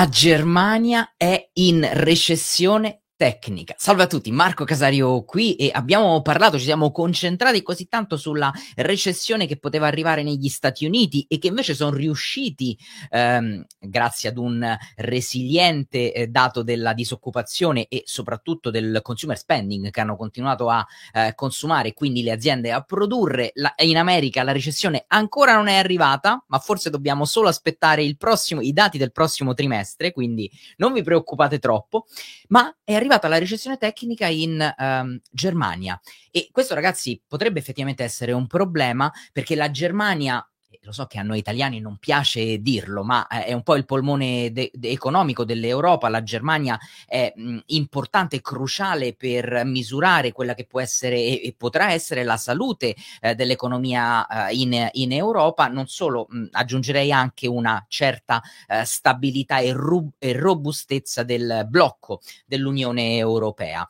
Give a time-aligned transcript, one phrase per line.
[0.00, 3.74] La Germania è in recessione tecnica.
[3.76, 8.50] Salve a tutti, Marco Casario qui e abbiamo parlato, ci siamo concentrati così tanto sulla
[8.76, 12.78] recessione che poteva arrivare negli Stati Uniti e che invece sono riusciti,
[13.10, 20.00] ehm, grazie ad un resiliente eh, dato della disoccupazione e soprattutto del consumer spending che
[20.00, 20.82] hanno continuato a
[21.12, 23.50] eh, consumare, quindi le aziende a produrre.
[23.56, 28.62] La, in America la recessione ancora non è arrivata, ma forse dobbiamo solo aspettare prossimo,
[28.62, 32.06] i dati del prossimo trimestre, quindi non vi preoccupate troppo,
[32.48, 36.00] ma è arrivata arrivata la recessione tecnica in um, Germania.
[36.30, 40.44] E questo ragazzi potrebbe effettivamente essere un problema perché la Germania
[40.82, 43.84] lo so che a noi italiani non piace dirlo, ma eh, è un po' il
[43.84, 46.08] polmone de- de- economico dell'Europa.
[46.08, 51.54] La Germania è mh, importante e cruciale per misurare quella che può essere e, e
[51.56, 55.66] potrà essere la salute eh, dell'economia eh, in, in, Europa.
[55.68, 62.20] Non solo, mh, aggiungerei anche una certa eh, stabilità e, ru- e robustezza del blocco
[62.46, 63.86] dell'Unione Europea.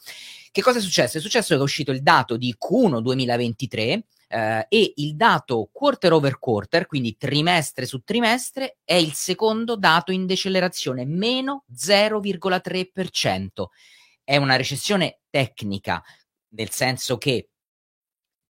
[0.53, 1.19] Che cosa è successo?
[1.19, 6.13] È successo che è uscito il dato di Q1 2023 eh, e il dato quarter
[6.13, 13.67] over quarter, quindi trimestre su trimestre, è il secondo dato in decelerazione, meno 0,3%.
[14.23, 16.01] È una recessione tecnica,
[16.51, 17.51] nel senso che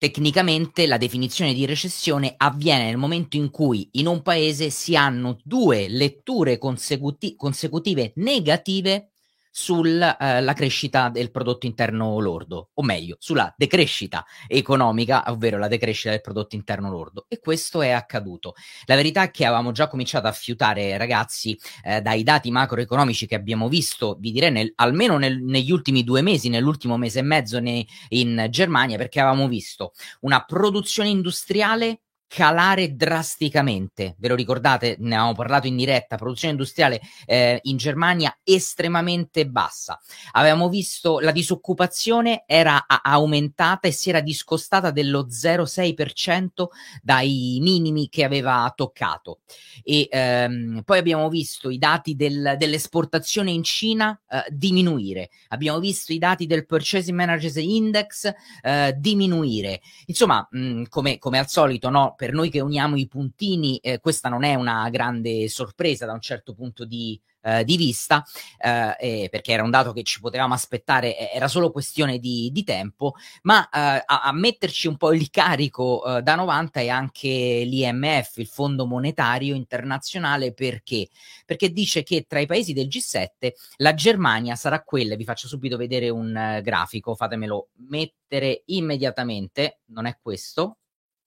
[0.01, 5.37] Tecnicamente la definizione di recessione avviene nel momento in cui in un paese si hanno
[5.43, 9.10] due letture consecuti- consecutive negative
[9.51, 16.11] sulla eh, crescita del prodotto interno lordo, o meglio, sulla decrescita economica, ovvero la decrescita
[16.11, 17.25] del prodotto interno lordo.
[17.27, 18.53] E questo è accaduto.
[18.85, 23.35] La verità è che avevamo già cominciato a fiutare, ragazzi, eh, dai dati macroeconomici che
[23.35, 27.59] abbiamo visto, vi direi, nel, almeno nel, negli ultimi due mesi, nell'ultimo mese e mezzo
[27.59, 29.91] ne, in Germania, perché avevamo visto
[30.21, 32.01] una produzione industriale
[32.33, 34.15] calare drasticamente.
[34.17, 34.95] Ve lo ricordate?
[34.99, 36.15] Ne avevamo parlato in diretta.
[36.15, 39.99] Produzione industriale eh, in Germania estremamente bassa.
[40.31, 46.67] Avevamo visto la disoccupazione era a- aumentata e si era discostata dello 0,6%
[47.01, 49.39] dai minimi che aveva toccato.
[49.83, 55.31] E ehm, poi abbiamo visto i dati del, dell'esportazione in Cina eh, diminuire.
[55.49, 59.81] Abbiamo visto i dati del Purchasing Managers Index eh, diminuire.
[60.05, 62.15] Insomma, mh, come, come al solito, no?
[62.21, 66.21] Per noi che uniamo i puntini, eh, questa non è una grande sorpresa da un
[66.21, 68.23] certo punto di, eh, di vista,
[68.59, 73.15] eh, perché era un dato che ci potevamo aspettare, era solo questione di, di tempo,
[73.41, 78.37] ma eh, a, a, metterci un po' il carico eh, da 90 è anche l'IMF,
[78.37, 81.09] il Fondo Monetario Internazionale, perché?
[81.43, 85.75] Perché dice che tra i paesi del G7 la Germania sarà quella, vi faccio subito
[85.75, 90.75] vedere un grafico, fatemelo mettere immediatamente, non è questo,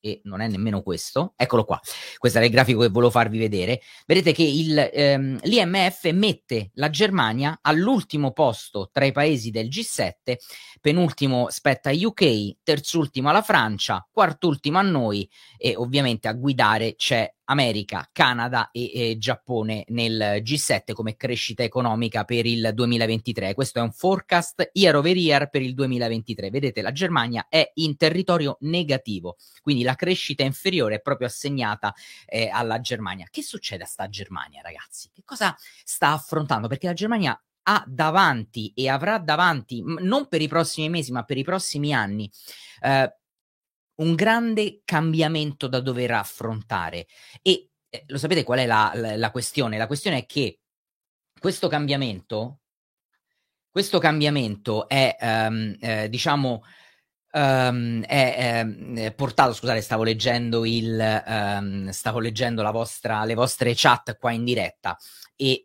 [0.04, 1.80] e non è nemmeno questo, eccolo qua,
[2.18, 6.90] questo era il grafico che volevo farvi vedere, vedete che il, ehm, l'IMF mette la
[6.90, 10.36] Germania all'ultimo posto tra i paesi del G7,
[10.82, 15.26] penultimo spetta a UK, terzultimo alla Francia, quartultimo a noi
[15.56, 22.24] e ovviamente a guidare c'è America, Canada e, e, Giappone nel G7 come crescita economica
[22.24, 23.54] per il 2023.
[23.54, 26.50] Questo è un forecast year over year per il 2023.
[26.50, 31.94] Vedete, la Germania è in territorio negativo, quindi la crescita inferiore è proprio assegnata
[32.26, 33.26] eh, alla Germania.
[33.30, 35.10] Che succede a sta Germania, ragazzi?
[35.12, 36.68] Che cosa sta affrontando?
[36.68, 41.38] Perché la Germania ha davanti e avrà davanti, non per i prossimi mesi, ma per
[41.38, 42.30] i prossimi anni,
[42.82, 43.14] eh,
[43.96, 47.06] un grande cambiamento da dover affrontare.
[47.42, 49.78] E eh, lo sapete qual è la, la, la, questione?
[49.78, 50.60] La questione è che
[51.38, 52.60] questo cambiamento,
[53.70, 56.62] questo cambiamento è, um, eh, diciamo,
[57.32, 58.64] um, è,
[58.94, 64.44] è, portato, scusate, stavo leggendo il, um, stavo leggendo vostra, le vostre chat qua in
[64.44, 64.96] diretta
[65.36, 65.64] e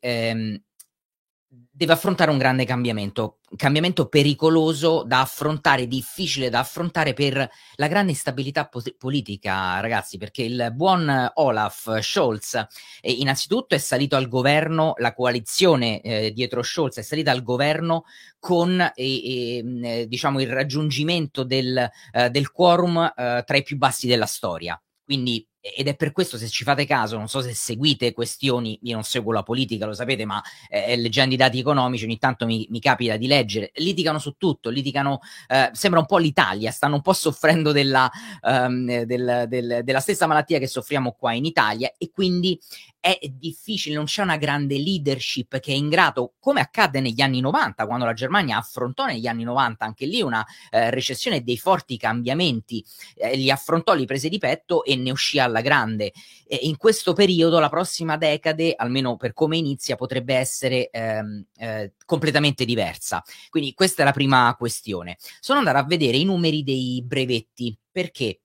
[1.79, 8.11] deve affrontare un grande cambiamento, cambiamento pericoloso da affrontare, difficile da affrontare per la grande
[8.11, 12.55] instabilità po- politica, ragazzi, perché il buon Olaf Scholz
[12.99, 18.03] eh, innanzitutto è salito al governo, la coalizione eh, dietro Scholz è salita al governo
[18.39, 24.05] con eh, eh, diciamo il raggiungimento del, eh, del quorum eh, tra i più bassi
[24.05, 24.77] della storia.
[25.01, 28.94] Quindi ed è per questo, se ci fate caso, non so se seguite questioni, io
[28.94, 32.65] non seguo la politica, lo sapete, ma eh, leggendo i dati economici ogni tanto mi,
[32.69, 37.01] mi, capita di leggere, litigano su tutto, litigano, eh, sembra un po' l'Italia, stanno un
[37.01, 38.09] po' soffrendo della,
[38.41, 42.59] um, del, del, della stessa malattia che soffriamo qua in Italia e quindi
[43.01, 47.39] è difficile, non c'è una grande leadership che è in grado, come accadde negli anni
[47.39, 51.57] 90, quando la Germania affrontò negli anni 90 anche lì una eh, recessione e dei
[51.57, 52.83] forti cambiamenti,
[53.15, 56.13] eh, li affrontò, li prese di petto e ne uscì alla grande.
[56.48, 61.94] E in questo periodo, la prossima decade, almeno per come inizia, potrebbe essere ehm, eh,
[62.06, 63.22] completamente diversa.
[63.50, 65.18] Quindi questa è la prima questione.
[65.40, 68.40] Sono andato a vedere i numeri dei brevetti, perché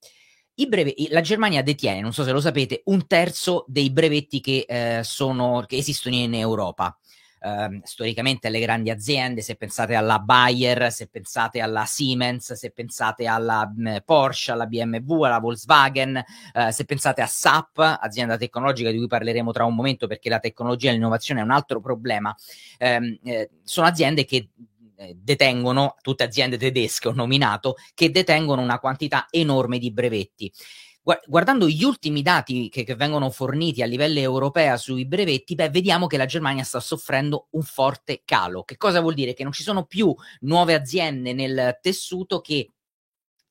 [0.69, 5.03] Breve, la Germania detiene, non so se lo sapete, un terzo dei brevetti che, eh,
[5.03, 6.97] sono, che esistono in Europa
[7.45, 13.27] eh, storicamente alle grandi aziende, se pensate alla Bayer, se pensate alla Siemens, se pensate
[13.27, 18.91] alla mh, mm, Porsche, alla BMW, alla Volkswagen, eh, se pensate a SAP, azienda tecnologica
[18.91, 22.35] di cui parleremo tra un momento perché la tecnologia e l'innovazione è un altro problema,
[22.79, 24.49] ehm, eh, sono aziende che
[24.97, 30.51] eh, detengono, tutte aziende tedesche ho nominato, che detengono una quantità enorme di brevetti
[31.27, 36.07] guardando gli ultimi dati che, che, vengono forniti a livello europeo sui brevetti, beh, vediamo
[36.07, 38.65] che la Germania sta soffrendo un forte calo.
[38.65, 39.35] Che cosa vuol dire?
[39.35, 42.74] Che non ci sono più nuove aziende nel tessuto che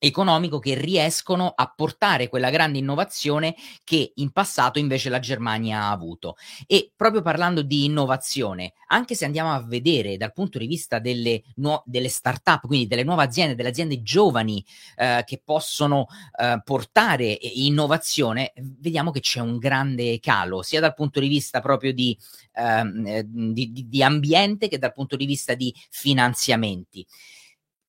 [0.04, 3.54] economico che riescono a portare quella grande innovazione
[3.84, 6.36] che in passato invece la Germania ha avuto.
[6.66, 11.42] E proprio parlando di innovazione, anche se andiamo a vedere dal punto di vista delle,
[11.56, 14.64] nu- delle start-up, quindi delle nuove aziende, delle aziende giovani
[14.96, 16.06] eh, che possono
[16.38, 21.92] eh, portare innovazione, vediamo che c'è un grande calo, sia dal punto di vista proprio
[21.92, 22.16] di,
[22.52, 27.06] ehm, di, di, di ambiente che dal punto di vista di finanziamenti.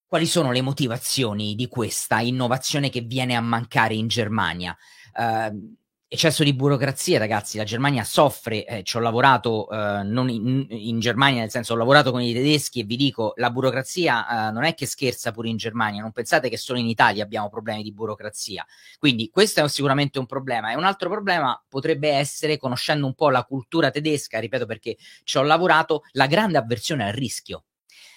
[0.07, 4.77] Quali sono le motivazioni di questa innovazione che viene a mancare in Germania?
[5.15, 5.75] Uh,
[6.07, 7.57] eccesso di burocrazia, ragazzi.
[7.57, 8.65] La Germania soffre.
[8.65, 12.33] Eh, ci ho lavorato eh, non in, in, Germania, nel senso ho lavorato con i
[12.33, 16.01] tedeschi e vi dico: la burocrazia eh, non è che scherza pure in Germania.
[16.01, 18.63] Non pensate che solo in Italia abbiamo problemi di burocrazia.
[18.99, 20.71] Quindi, questo è sicuramente un problema.
[20.71, 25.37] E un altro problema potrebbe essere, conoscendo un po' la cultura tedesca, ripeto perché ci
[25.39, 27.63] ho lavorato, la grande avversione al rischio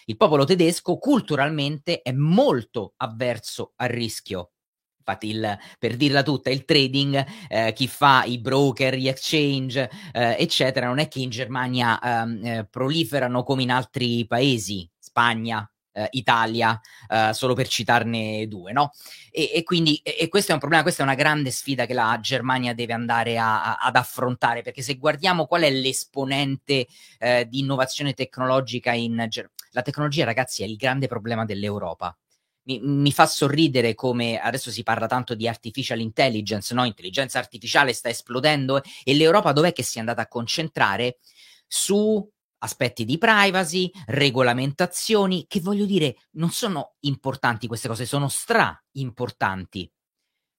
[0.08, 4.52] il popolo tedesco culturalmente è molto avverso al rischio.
[4.98, 10.36] Infatti, il, per dirla tutta, il trading, eh, chi fa i broker, gli exchange, eh,
[10.38, 16.08] eccetera, non è che in Germania ehm, eh, proliferano come in altri paesi, Spagna, eh,
[16.12, 16.78] Italia,
[17.08, 18.92] eh, solo per citarne due, no?
[19.30, 22.18] E, e quindi e, questo è un problema, questa è una grande sfida che la
[22.20, 26.86] Germania deve andare a, a, ad affrontare, perché se guardiamo qual è l'esponente
[27.18, 32.16] eh, di innovazione tecnologica in Germania, la tecnologia, ragazzi, è il grande problema dell'Europa.
[32.64, 36.84] Mi, mi, fa sorridere come adesso si parla tanto di artificial intelligence, no?
[36.84, 41.18] Intelligenza artificiale sta esplodendo e l'Europa dov'è che si è andata a concentrare?
[41.66, 42.26] Su
[42.58, 49.90] aspetti di privacy, regolamentazioni, che voglio dire, non sono importanti queste cose, sono stra importanti.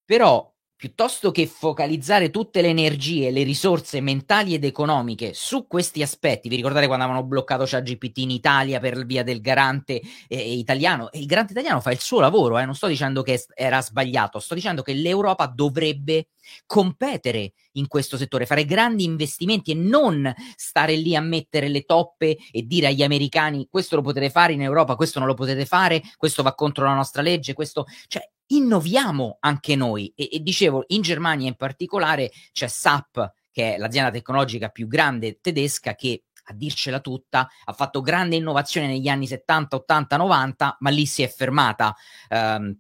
[0.06, 6.48] Però piuttosto che focalizzare tutte le energie le risorse mentali ed economiche su questi aspetti,
[6.48, 11.12] vi ricordate quando avevano bloccato ChatGPT in Italia per via del garante eh, italiano?
[11.12, 12.64] E il garante italiano fa il suo lavoro, eh?
[12.64, 16.30] non sto dicendo che era sbagliato, sto dicendo che l'Europa dovrebbe
[16.66, 22.38] competere in questo settore, fare grandi investimenti e non stare lì a mettere le toppe
[22.52, 26.02] e dire agli americani questo lo potete fare in Europa, questo non lo potete fare,
[26.16, 27.86] questo va contro la nostra legge, questo...
[28.08, 30.12] Cioè, innoviamo anche noi.
[30.16, 35.40] E, e dicevo, in Germania in particolare c'è SAP, che è l'azienda tecnologica più grande
[35.42, 40.90] tedesca, che a dircela tutta, ha fatto grande innovazione negli anni 70, 80, 90, ma
[40.90, 41.96] lì si è fermata.
[42.30, 42.76] Um,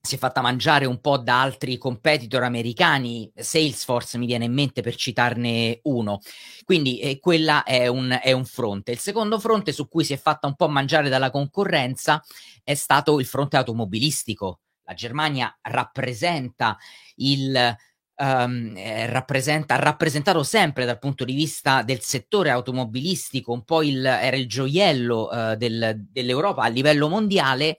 [0.00, 4.80] si è fatta mangiare un po' da altri competitor americani, Salesforce mi viene in mente
[4.80, 6.20] per citarne uno.
[6.64, 8.92] Quindi eh, quella è un, è un, fronte.
[8.92, 12.22] Il secondo fronte su cui si è fatta un po' mangiare dalla concorrenza
[12.62, 16.76] è stato il fronte automobilistico la Germania rappresenta
[17.16, 17.76] il
[18.20, 23.80] Um, eh, rappresenta, ha rappresentato sempre dal punto di vista del settore automobilistico un po'
[23.84, 27.78] il, era il gioiello uh, del, dell'Europa a livello mondiale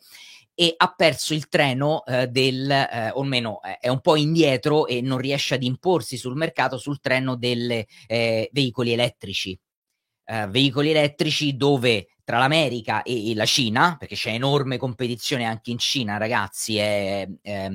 [0.53, 5.01] e ha perso il treno uh, del, uh, o almeno è un po' indietro e
[5.01, 9.59] non riesce ad imporsi sul mercato sul treno dei eh, veicoli elettrici.
[10.49, 15.79] Veicoli elettrici dove tra l'America e, e, la Cina, perché c'è enorme competizione anche in
[15.79, 17.69] Cina, ragazzi, è, è,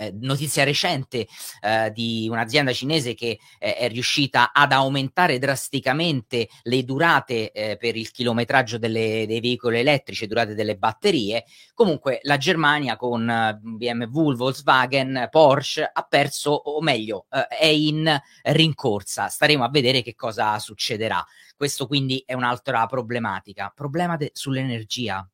[0.00, 1.26] è notizia recente
[1.60, 7.96] eh, di un'azienda cinese che eh, è riuscita ad aumentare drasticamente le durate eh, per
[7.96, 11.44] il chilometraggio delle, dei veicoli elettrici, durate delle batterie.
[11.74, 19.28] Comunque la Germania con BMW, Volkswagen, Porsche ha perso, o meglio, eh, è in rincorsa.
[19.28, 21.22] Staremo a vedere che cosa succederà.
[21.54, 23.70] Questo quindi è un'altra problematica.
[23.74, 25.28] Problema de- sull'energia.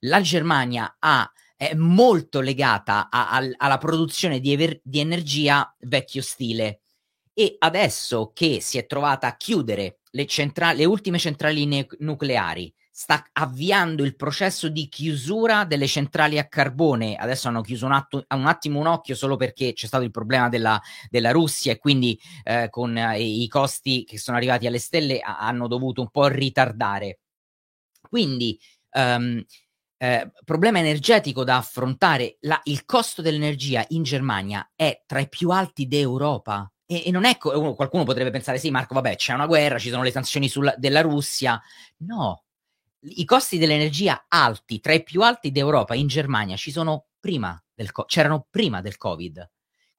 [0.00, 1.32] La Germania ha,
[1.68, 6.80] è molto legata a, a, alla produzione di, ever- di energia vecchio stile
[7.32, 12.72] e adesso che si è trovata a chiudere le, centra- le ultime centrali ne- nucleari,
[12.90, 17.16] sta avviando il processo di chiusura delle centrali a carbone.
[17.16, 20.48] Adesso hanno chiuso un, atto, un attimo un occhio solo perché c'è stato il problema
[20.48, 20.80] della,
[21.10, 25.38] della Russia e quindi eh, con eh, i costi che sono arrivati alle stelle a,
[25.38, 27.18] hanno dovuto un po' ritardare.
[28.08, 28.56] Quindi
[28.92, 29.42] um,
[30.04, 35.48] eh, problema energetico da affrontare, la, il costo dell'energia in Germania è tra i più
[35.48, 36.70] alti d'Europa.
[36.84, 39.88] E, e non è co- qualcuno potrebbe pensare: sì, Marco, vabbè, c'è una guerra, ci
[39.88, 41.60] sono le sanzioni sulla, della Russia.
[41.98, 42.44] No,
[43.00, 47.90] i costi dell'energia alti, tra i più alti d'Europa, in Germania, ci sono prima del
[47.90, 49.50] co- c'erano prima del Covid.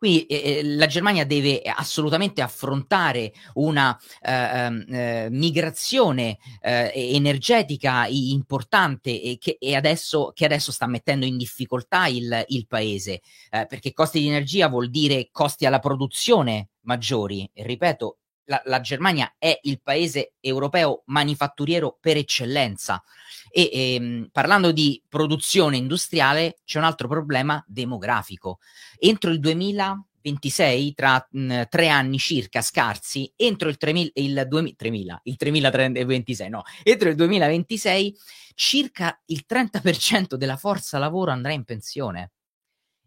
[0.06, 8.06] Quindi eh, eh la Germania deve assolutamente affrontare una eh, ehm, eh, migrazione eh, energetica
[8.08, 13.94] importante e che, e adesso, che, adesso, sta mettendo in difficoltà il, il paese, perché
[13.94, 17.50] costi di energia vuol dire costi alla produzione maggiori.
[17.54, 23.04] Ripeto, la, la, Germania è il paese europeo manifatturiero per eccellenza.
[23.52, 28.60] E ehm, parlando di produzione industriale, c'è un altro problema demografico.
[29.00, 35.22] Entro il 2026, tra mh, tre anni circa scarsi, entro il, 3000, il, 2000, 3000,
[35.24, 38.16] il 3026, no, entro il 2026,
[38.56, 42.32] circa il 30% della forza lavoro andrà in pensione.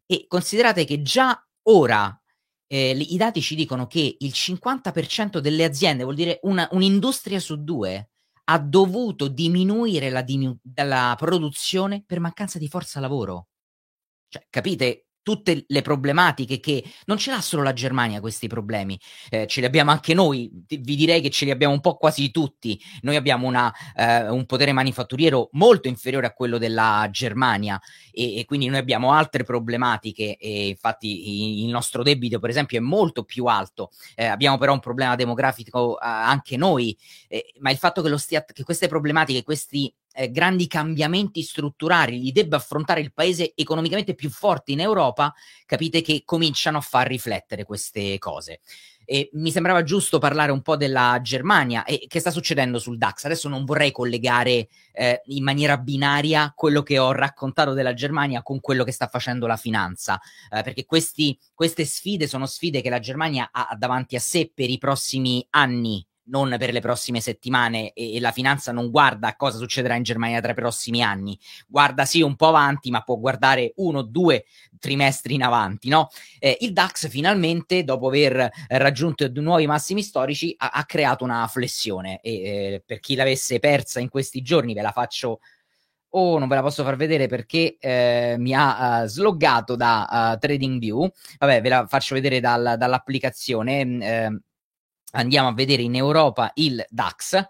[0.07, 2.19] E considerate che già ora
[2.69, 7.63] eh, i dati ci dicono che il 50% delle aziende, vuol dire una, un'industria su
[7.65, 8.11] due,
[8.45, 13.49] ha dovuto diminuire la, diminu- la produzione per mancanza di forza lavoro.
[14.29, 19.47] Cioè, capite tutte le problematiche che non ce l'ha solo la Germania questi problemi, eh,
[19.47, 22.81] ce li abbiamo anche noi, vi direi che ce li abbiamo un po' quasi tutti.
[23.03, 27.79] Noi abbiamo una, eh, un potere manifatturiero molto inferiore a quello della Germania
[28.11, 32.81] e, e quindi noi abbiamo altre problematiche e infatti il nostro debito per esempio è
[32.81, 33.91] molto più alto.
[34.15, 36.97] Eh, abbiamo però un problema demografico anche noi,
[37.29, 42.19] eh, ma il fatto che, lo stia, che queste problematiche, questi eh, grandi cambiamenti strutturali
[42.19, 45.33] li debba affrontare il paese economicamente più forte in Europa,
[45.65, 48.61] capite che cominciano a far riflettere queste cose.
[49.05, 53.25] E mi sembrava giusto parlare un po' della Germania e che sta succedendo sul DAX.
[53.25, 58.61] Adesso non vorrei collegare eh, in maniera binaria quello che ho raccontato della Germania con
[58.61, 60.21] quello che sta facendo la finanza,
[60.51, 64.69] eh, perché questi, queste sfide sono sfide che la Germania ha davanti a sé per
[64.69, 69.37] i prossimi anni non per le prossime settimane e, e, la finanza non guarda a
[69.37, 73.17] cosa succederà in Germania tra i prossimi anni, guarda sì un po' avanti, ma può
[73.17, 74.45] guardare uno o due
[74.79, 76.09] trimestri in avanti, no?
[76.39, 82.21] Eh, il DAX finalmente, dopo aver raggiunto nuovi massimi storici, ha, ha creato una flessione
[82.21, 85.41] e eh, per chi l'avesse persa in questi giorni ve la faccio
[86.11, 90.39] oh, non ve la posso far vedere perché eh, mi ha uh, sloggato da uh,
[90.39, 91.09] TradingView.
[91.39, 93.81] Vabbè, ve la faccio vedere dal, dall'applicazione.
[93.81, 94.39] Eh,
[95.13, 97.47] andiamo a vedere in Europa il DAX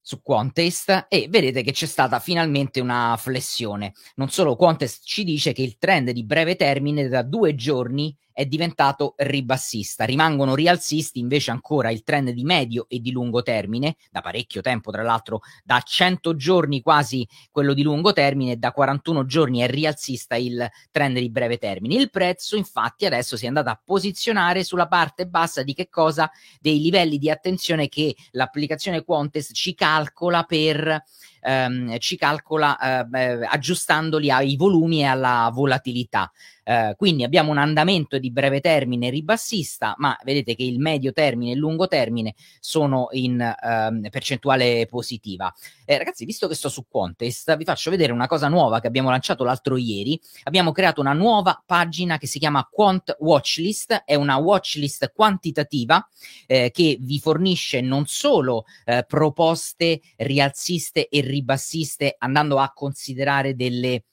[0.00, 3.92] su Quantest e vedete che c'è stata finalmente una flessione.
[4.16, 8.46] Non solo Quantest ci dice che il trend di breve termine da due giorni è
[8.46, 10.06] diventato ribassista.
[10.06, 14.90] Rimangono rialzisti invece ancora il trend di medio e di lungo termine, da parecchio tempo,
[14.90, 20.36] tra l'altro da 100 giorni quasi quello di lungo termine, da 41 giorni è rialzista
[20.36, 21.96] il trend di breve termine.
[21.96, 26.30] Il prezzo infatti adesso si è andato a posizionare sulla parte bassa di che cosa?
[26.58, 31.04] Dei livelli di attenzione che l'applicazione Quantest ci calcola per
[31.40, 32.78] ehm, ci calcola
[33.12, 36.30] eh, aggiustandoli ai volumi e alla volatilità.
[36.70, 41.50] Eh, quindi abbiamo un andamento di breve termine ribassista, ma vedete che il medio termine
[41.50, 45.52] e il lungo termine sono in ehm, percentuale positiva.
[45.84, 49.10] Eh, ragazzi, visto che sto su Contest, vi faccio vedere una cosa nuova che abbiamo
[49.10, 50.20] lanciato l'altro ieri.
[50.44, 56.06] Abbiamo creato una nuova pagina che si chiama Quant Watchlist, è una watchlist quantitativa
[56.46, 64.04] eh, che vi fornisce non solo eh, proposte rialziste e ribassiste andando a considerare delle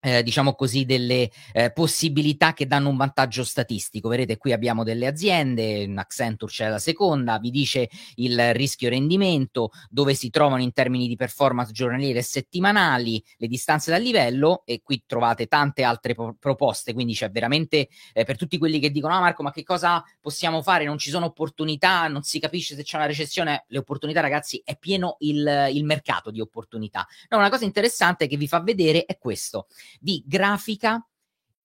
[0.00, 4.08] eh, diciamo così, delle eh, possibilità che danno un vantaggio statistico.
[4.08, 10.14] Vedete, qui abbiamo delle aziende, Accenture c'è la seconda, vi dice il rischio rendimento, dove
[10.14, 15.02] si trovano in termini di performance giornaliere e settimanali, le distanze dal livello e qui
[15.06, 19.20] trovate tante altre po- proposte, quindi c'è veramente eh, per tutti quelli che dicono ah
[19.20, 20.84] Marco, ma che cosa possiamo fare?
[20.84, 24.76] Non ci sono opportunità, non si capisce se c'è una recessione, le opportunità ragazzi è
[24.76, 27.06] pieno il, il mercato di opportunità.
[27.28, 29.66] No, una cosa interessante che vi fa vedere è questo
[29.98, 31.04] di grafica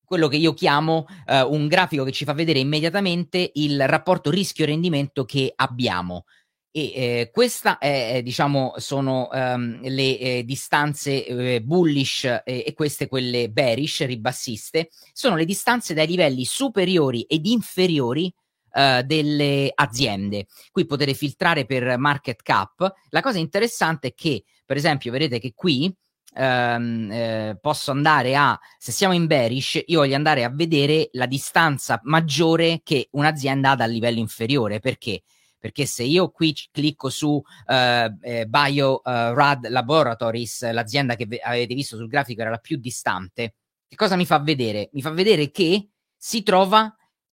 [0.06, 5.26] quello che io chiamo uh, un grafico che ci fa vedere immediatamente il rapporto rischio-rendimento
[5.26, 6.26] che abbiamo.
[6.72, 13.50] E eh, questa è, diciamo, sono um, le eh, distanze eh, bullish e queste quelle
[13.50, 20.48] bearish, ribassiste, sono le distanze dai livelli superiori ed inferiori uh, delle aziende.
[20.70, 22.94] Qui potete filtrare per market cap.
[23.08, 25.96] La cosa interessante è che, per esempio, vedete che qui
[26.36, 31.26] ehm, eh, posso andare a, se siamo in bearish, io voglio andare a vedere la
[31.26, 34.80] distanza maggiore che un'azienda ha dal livello inferiore.
[34.80, 35.24] Perché?
[35.58, 41.40] Perché se io qui clicco su eh, eh, Bio uh, Rad Laboratories, l'azienda che v-
[41.42, 43.56] avete visto sul grafico era la più distante,
[43.88, 44.90] che cosa mi fa vedere?
[44.94, 46.96] Mi fa vedere che si trova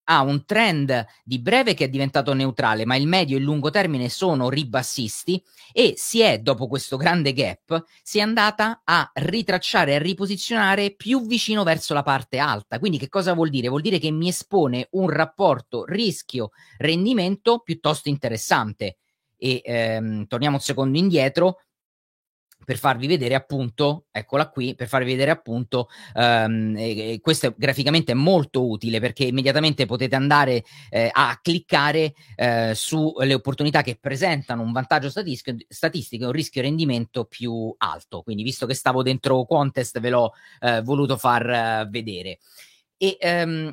[0.08, 3.70] ha un trend di breve che è diventato neutrale, ma il medio e il lungo
[3.70, 9.94] termine sono ribassisti e si è, dopo questo grande gap, si è andata a ritracciare
[9.94, 12.78] a riposizionare più vicino verso la parte alta.
[12.78, 13.68] Quindi che cosa vuol dire?
[13.68, 18.96] Vuol dire che mi espone un rapporto rischio-rendimento piuttosto interessante.
[19.38, 21.60] E ehm, torniamo un secondo indietro,
[22.66, 28.16] per farvi vedere appunto, eccola qui, per farvi vedere appunto, um, e, questo graficamente è
[28.16, 34.72] molto utile perché immediatamente potete andare eh, a cliccare eh, sulle opportunità che presentano un
[34.72, 38.22] vantaggio statistico, statistico e un rischio rendimento più alto.
[38.22, 42.38] Quindi visto che stavo dentro Contest ve l'ho eh, voluto far uh, vedere.
[42.96, 43.72] E um,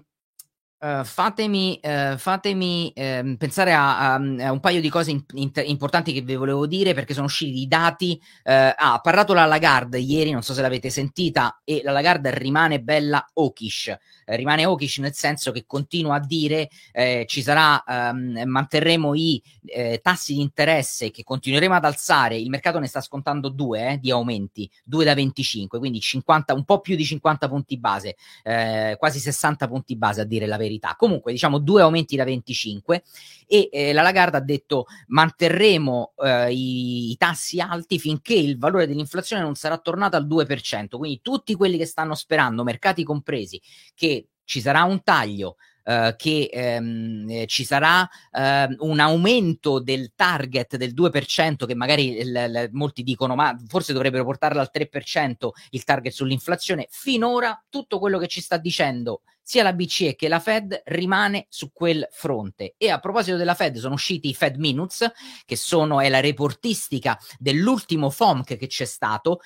[0.84, 5.50] Uh, fatemi, uh, fatemi uh, pensare a, a, a, un paio di cose in, in,
[5.64, 8.22] importanti che vi volevo dire perché sono usciti i dati.
[8.44, 12.82] ah, ha parlato la Lagarde ieri, non so se l'avete sentita, e la Lagarde rimane
[12.82, 13.98] bella hawkish.
[14.26, 19.42] Eh, rimane hawkish nel senso che continua a dire eh, ci sarà, ehm, manterremo i
[19.66, 23.98] eh, tassi di interesse che continueremo ad alzare, il mercato ne sta scontando due eh,
[24.00, 28.96] di aumenti, due da 25, quindi 50, un po' più di 50 punti base, eh,
[28.98, 30.73] quasi 60 punti base a dire la verità.
[30.96, 33.04] Comunque diciamo due aumenti da 25
[33.48, 36.14] e eh, la Lagarde ha detto manterremo
[36.50, 41.56] i, i tassi alti finché il valore dell'inflazione non sarà tornato al 2%, quindi tutti
[41.56, 43.62] quelli che stanno sperando, mercati compresi,
[43.94, 50.14] che ci sarà un taglio, Uh, che um, eh, ci sarà uh, un aumento del
[50.16, 55.50] target del 2%, che magari l- l- molti dicono ma forse dovrebbero portarlo al 3%
[55.72, 56.88] il target sull'inflazione.
[56.90, 61.72] Finora tutto quello che ci sta dicendo sia la BCE che la Fed rimane su
[61.74, 62.76] quel fronte.
[62.78, 65.12] E a proposito della Fed sono usciti i Fed Minutes,
[65.46, 69.42] che sono, è la reportistica dell'ultimo FOMC che c'è stato,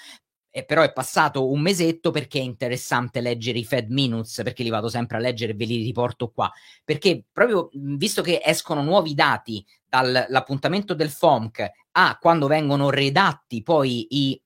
[0.50, 4.70] eh, però è passato un mesetto perché è interessante leggere i Fed Minutes, perché li
[4.70, 6.52] vado sempre a leggere e ve li riporto qua.
[6.84, 14.08] Perché proprio visto che escono nuovi dati dall'appuntamento del FOMC a quando vengono redatti poi
[14.10, 14.42] i,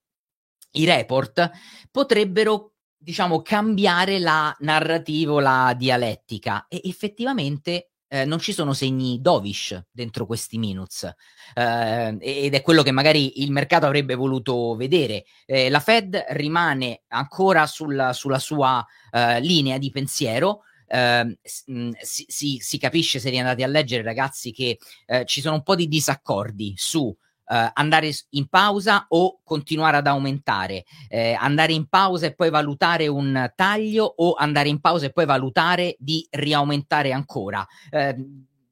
[0.71, 1.49] i report,
[1.89, 9.81] potrebbero diciamo cambiare la narrativa, la dialettica e effettivamente eh, non ci sono segni dovish
[9.89, 11.09] dentro questi minutes
[11.55, 15.23] eh, ed è quello che magari il mercato avrebbe voluto vedere.
[15.45, 20.63] Eh, la Fed rimane ancora sulla, sulla sua eh, linea di pensiero.
[20.91, 25.55] Uh, si, si, si, capisce se vi andate a leggere, ragazzi, che uh, ci sono
[25.55, 27.15] un po' di disaccordi su
[27.51, 33.07] Uh, andare in pausa o continuare ad aumentare, eh, andare in pausa e poi valutare
[33.07, 37.67] un taglio o andare in pausa e poi valutare di riaumentare ancora.
[37.89, 38.15] Eh,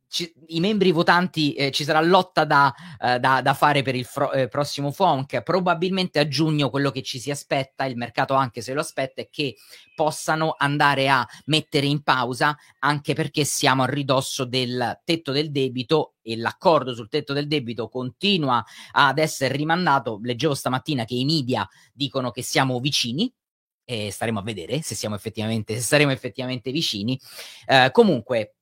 [0.10, 4.06] ci, i membri votanti eh, ci sarà lotta da, eh, da, da fare per il
[4.06, 5.44] fro- eh, prossimo FONC.
[5.44, 9.30] Probabilmente a giugno quello che ci si aspetta, il mercato anche se lo aspetta, è
[9.30, 9.56] che
[9.94, 16.16] possano andare a mettere in pausa, anche perché siamo a ridosso del tetto del debito
[16.22, 20.20] e l'accordo sul tetto del debito continua ad essere rimandato.
[20.24, 23.32] Leggevo stamattina che i media dicono che siamo vicini,
[23.90, 27.20] e staremo a vedere se siamo effettivamente, se saremo effettivamente vicini.
[27.66, 28.59] Uh, comunque,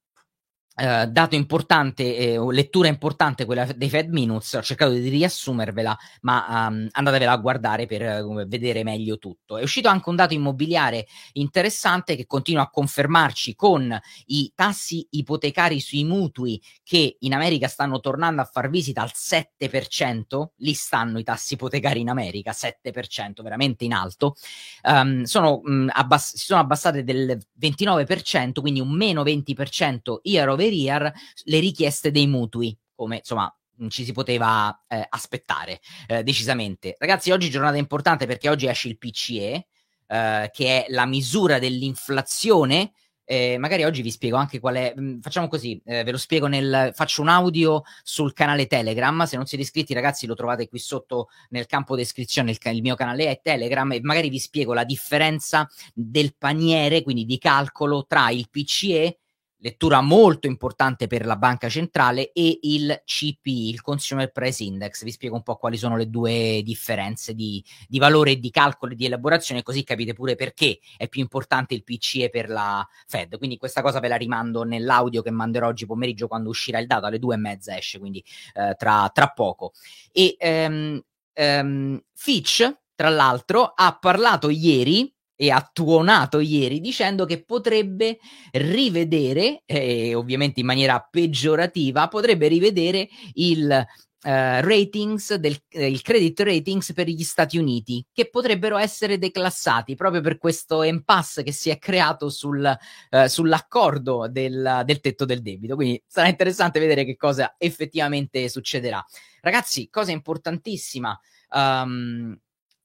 [0.79, 6.67] Uh, dato importante, eh, lettura importante quella dei Fed Minutes, ho cercato di riassumervela, ma
[6.69, 9.57] um, andatevela a guardare per uh, vedere meglio tutto.
[9.57, 15.79] È uscito anche un dato immobiliare interessante che continua a confermarci con i tassi ipotecari
[15.79, 21.23] sui mutui che in America stanno tornando a far visita al 7%, lì stanno i
[21.23, 24.35] tassi ipotecari in America, 7%, veramente in alto,
[24.83, 30.65] um, sono, mh, abbass- si sono abbassate del 29%, quindi un meno 20% year over
[30.73, 31.11] year
[31.43, 33.51] le richieste dei mutui, come insomma
[33.89, 36.95] ci si poteva eh, aspettare eh, decisamente.
[36.97, 39.67] Ragazzi, oggi giornata importante perché oggi esce il PCE,
[40.07, 42.91] eh, che è la misura dell'inflazione.
[43.29, 44.93] Eh, magari oggi vi spiego anche qual è.
[44.97, 46.91] Mm, facciamo così: eh, ve lo spiego nel.
[46.93, 49.25] Faccio un audio sul canale Telegram.
[49.25, 52.51] Se non siete iscritti, ragazzi, lo trovate qui sotto nel campo descrizione.
[52.51, 57.25] Il, il mio canale è Telegram e magari vi spiego la differenza del paniere, quindi
[57.25, 59.19] di calcolo tra il PCE
[59.59, 65.03] lettura molto importante per la banca centrale, e il CPI, il Consumer Price Index.
[65.03, 68.91] Vi spiego un po' quali sono le due differenze di, di valore e di calcolo
[68.91, 73.37] e di elaborazione, così capite pure perché è più importante il PCE per la Fed.
[73.37, 77.05] Quindi questa cosa ve la rimando nell'audio che manderò oggi pomeriggio quando uscirà il dato,
[77.05, 79.73] alle due e mezza esce, quindi eh, tra, tra, poco.
[80.11, 81.01] E ehm,
[81.33, 88.17] ehm, Fitch, tra l'altro, ha parlato ieri e ha tuonato ieri dicendo che potrebbe
[88.51, 93.85] rivedere, eh, ovviamente in maniera peggiorativa, potrebbe rivedere il
[94.23, 99.93] Uh, ratings del uh, il credit ratings per gli Stati Uniti che potrebbero essere declassati
[99.93, 102.77] proprio per questo impasse che si è creato sul,
[103.11, 105.75] uh, sull'accordo del, del, tetto del debito.
[105.75, 109.05] Quindi sarà interessante vedere che cosa effettivamente succederà.
[109.39, 111.17] Ragazzi, cosa importantissima.
[111.51, 112.37] Um,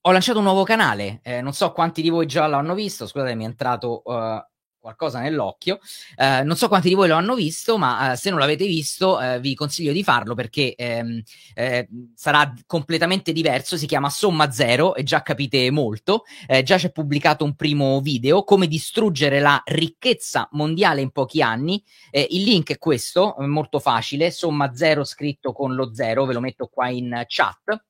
[0.05, 3.35] ho lanciato un nuovo canale, eh, non so quanti di voi già l'hanno visto, scusate
[3.35, 4.37] mi è entrato uh,
[4.77, 5.79] qualcosa nell'occhio,
[6.17, 9.17] uh, non so quanti di voi lo hanno visto, ma uh, se non l'avete visto
[9.39, 15.03] vi consiglio di farlo perché ehm, eh, sarà completamente diverso, si chiama Somma Zero e
[15.03, 16.23] già capite molto,
[16.63, 22.43] già c'è pubblicato un primo video, come distruggere la ricchezza mondiale in pochi anni, il
[22.43, 26.89] link è questo, molto facile, Somma Zero scritto con lo zero, ve lo metto qua
[26.89, 27.81] in chat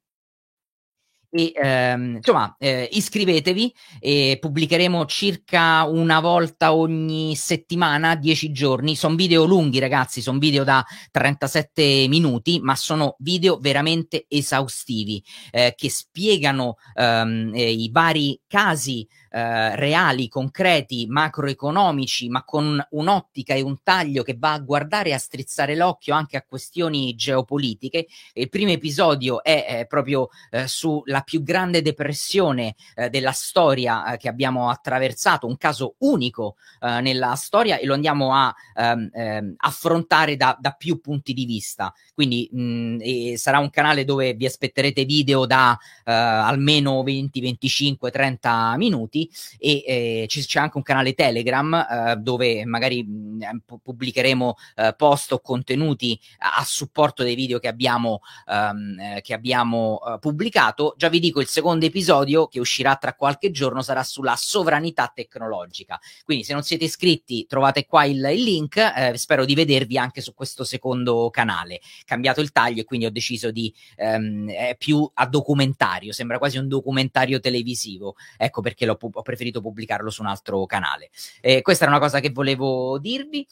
[1.36, 8.96] e ehm, insomma eh, iscrivetevi e pubblicheremo circa una volta ogni settimana, 10 giorni.
[8.96, 15.74] Sono video lunghi ragazzi, sono video da 37 minuti, ma sono video veramente esaustivi eh,
[15.76, 23.62] che spiegano ehm, eh, i vari casi eh, reali, concreti, macroeconomici, ma con un'ottica e
[23.62, 28.06] un taglio che va a guardare e a strizzare l'occhio anche a questioni geopolitiche.
[28.34, 34.18] Il primo episodio è eh, proprio eh, sulla più grande depressione eh, della storia eh,
[34.18, 40.36] che abbiamo attraversato, un caso unico nella storia e lo andiamo a ehm, ehm, affrontare
[40.36, 41.94] da, da, più punti di vista.
[42.14, 49.23] Quindi mh, sarà un canale dove vi aspetterete video da almeno 20, 25, 30 minuti
[49.58, 55.32] e eh, c'è anche un canale Telegram eh, dove magari mh, mm, pubblicheremo eh, post
[55.34, 60.96] o contenuti a, supporto dei video che abbiamo, um, che abbiamo pubblicato.
[60.98, 66.00] Già vi dico, il secondo episodio che uscirà tra qualche giorno sarà sulla sovranità tecnologica.
[66.24, 70.22] Quindi se non siete iscritti trovate qua il, il link, eh, spero di vedervi anche
[70.22, 71.82] su questo secondo canale.
[72.06, 76.68] Cambiato il taglio e quindi ho deciso di um, più a documentario, sembra quasi un
[76.68, 78.16] documentario televisivo.
[78.38, 81.10] Ecco perché l'ho, ho preferito pubblicarlo su un altro canale.
[81.42, 83.48] Eh, questa era una cosa che volevo dirvi.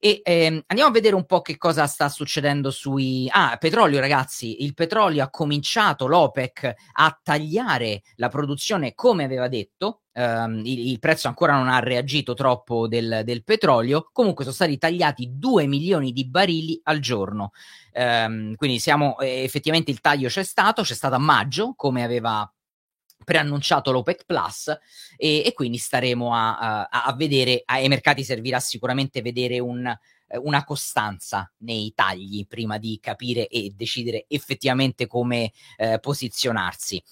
[0.00, 3.28] E ehm, andiamo a vedere un po' che cosa sta succedendo sui.
[3.32, 4.62] Ah, petrolio, ragazzi.
[4.62, 10.02] Il petrolio ha cominciato l'OPEC a tagliare la produzione come aveva detto.
[10.12, 14.08] Um, il, il, prezzo ancora non ha reagito troppo del, del, petrolio.
[14.12, 17.50] Comunque sono stati tagliati 2 milioni di barili al giorno.
[17.92, 22.48] Um, quindi siamo eh, effettivamente il taglio c'è stato, c'è stato a maggio, come aveva
[23.28, 24.68] preannunciato l'OPEC Plus
[25.18, 29.94] e, e quindi staremo a, a, a, vedere, ai mercati servirà sicuramente vedere un,
[30.40, 37.02] una costanza nei tagli prima di capire e decidere effettivamente come eh, posizionarsi.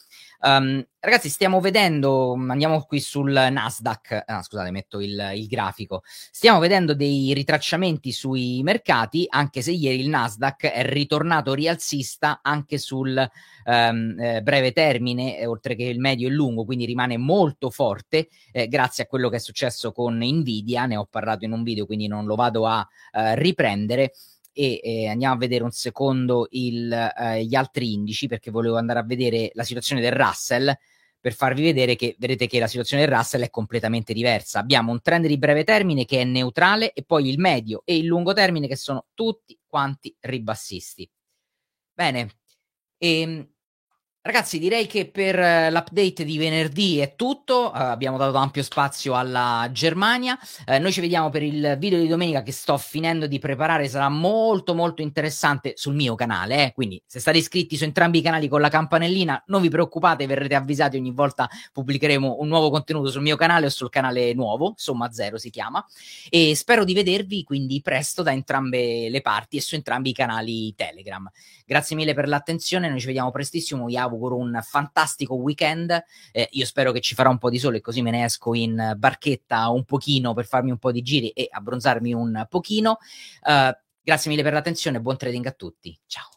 [0.40, 6.58] Um, ragazzi, stiamo vedendo, andiamo qui sul Nasdaq, ah, scusate, metto il, il, grafico, stiamo
[6.58, 13.30] vedendo dei ritracciamenti sui mercati, anche se ieri il Nasdaq è ritornato rialzista anche sul
[13.64, 18.28] um, eh, breve termine, eh, oltre che il medio e lungo, quindi rimane molto forte,
[18.52, 21.86] eh, grazie a quello che è successo con Nvidia, ne ho parlato in un video,
[21.86, 24.12] quindi non lo vado a uh, riprendere
[24.58, 29.00] e eh, andiamo a vedere un secondo il, eh, gli altri indici perché volevo andare
[29.00, 30.74] a vedere la situazione del Russell
[31.20, 34.58] per farvi vedere che vedete che la situazione del Russell è completamente diversa.
[34.60, 38.06] Abbiamo un trend di breve termine che è neutrale e poi il medio e il
[38.06, 41.06] lungo termine che sono tutti quanti ribassisti.
[41.92, 42.36] Bene,
[42.96, 43.48] e, ehm,
[44.26, 47.70] Ragazzi, direi che per eh, l'update di venerdì è tutto.
[47.72, 50.36] Uh, abbiamo dato ampio spazio alla Germania.
[50.66, 53.86] Uh, noi ci vediamo per il video di domenica che sto finendo di preparare.
[53.86, 56.64] Sarà molto, molto interessante sul mio canale.
[56.64, 56.72] Eh?
[56.72, 60.56] Quindi, se state iscritti su entrambi i canali con la campanellina, non vi preoccupate, verrete
[60.56, 64.74] avvisati ogni volta pubblicheremo un nuovo contenuto sul mio canale o sul canale nuovo.
[64.76, 65.86] Somma Zero si chiama.
[66.28, 70.74] E spero di vedervi quindi presto da entrambe le parti e su entrambi i canali
[70.74, 71.30] Telegram.
[71.64, 72.88] Grazie mille per l'attenzione.
[72.88, 73.86] Noi ci vediamo prestissimo.
[73.86, 76.02] Vi auguro un fantastico weekend.
[76.32, 78.94] Eh, io spero che ci farà un po' di sole, così me ne esco in
[78.96, 82.98] barchetta un pochino per farmi un po' di giri e abbronzarmi un pochino.
[83.42, 83.70] Uh,
[84.02, 85.96] grazie mille per l'attenzione, buon trading a tutti.
[86.06, 86.35] Ciao.